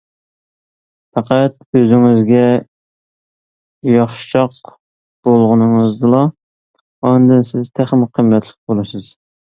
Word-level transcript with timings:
پەقەت 1.17 1.77
ئۆزىڭىزگە 1.79 2.39
ياخشىچاق 3.89 4.73
بولغىنىڭىزدىلا 5.29 6.23
ئاندىن 7.11 7.49
سىز 7.53 7.73
تېخىمۇ 7.81 8.13
قىممەتلىك 8.19 8.59
بولىسىز. 8.71 9.13